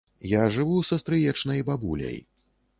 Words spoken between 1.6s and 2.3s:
бабуляй.